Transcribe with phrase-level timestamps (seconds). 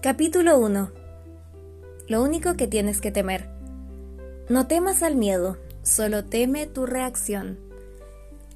[0.00, 0.92] Capítulo 1
[2.06, 3.48] Lo único que tienes que temer.
[4.48, 7.58] No temas al miedo, solo teme tu reacción.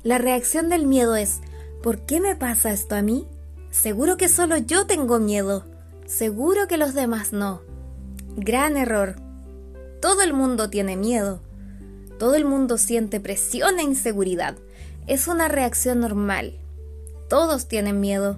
[0.05, 1.41] La reacción del miedo es,
[1.83, 3.27] ¿por qué me pasa esto a mí?
[3.73, 5.65] Seguro que solo yo tengo miedo.
[6.07, 7.63] Seguro que los demás no.
[8.37, 9.17] Gran error.
[10.01, 11.41] Todo el mundo tiene miedo.
[12.21, 14.55] Todo el mundo siente presión e inseguridad.
[15.09, 16.57] Es una reacción normal.
[17.29, 18.37] Todos tienen miedo.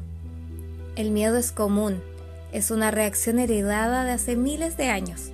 [0.96, 2.00] El miedo es común.
[2.54, 5.32] Es una reacción heredada de hace miles de años.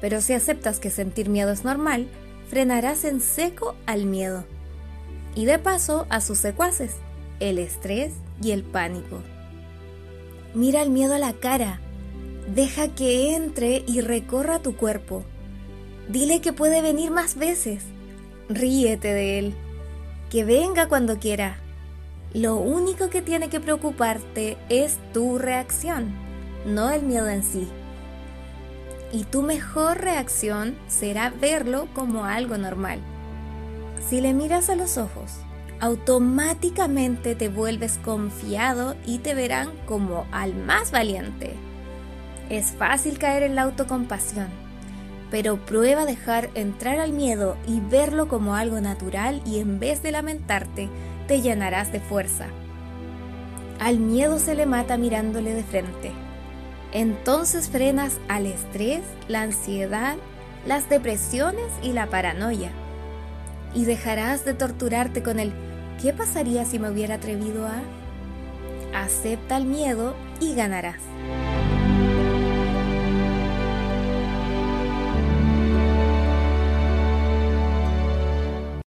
[0.00, 2.08] Pero si aceptas que sentir miedo es normal,
[2.48, 4.44] frenarás en seco al miedo.
[5.34, 6.94] Y de paso a sus secuaces,
[7.40, 9.20] el estrés y el pánico.
[10.54, 11.78] Mira el miedo a la cara.
[12.54, 15.24] Deja que entre y recorra tu cuerpo.
[16.08, 17.84] Dile que puede venir más veces.
[18.48, 19.54] Ríete de él.
[20.30, 21.58] Que venga cuando quiera.
[22.32, 26.25] Lo único que tiene que preocuparte es tu reacción,
[26.66, 27.68] no el miedo en sí.
[29.12, 32.98] Y tu mejor reacción será verlo como algo normal.
[34.08, 35.32] Si le miras a los ojos,
[35.80, 41.54] automáticamente te vuelves confiado y te verán como al más valiente.
[42.50, 44.48] Es fácil caer en la autocompasión,
[45.30, 50.12] pero prueba dejar entrar al miedo y verlo como algo natural y en vez de
[50.12, 50.88] lamentarte,
[51.26, 52.46] te llenarás de fuerza.
[53.80, 56.25] Al miedo se le mata mirándole de frente.
[56.96, 60.16] Entonces frenas al estrés, la ansiedad,
[60.66, 62.70] las depresiones y la paranoia.
[63.74, 65.52] Y dejarás de torturarte con el
[66.00, 67.82] ¿qué pasaría si me hubiera atrevido a?
[68.94, 71.02] Acepta el miedo y ganarás.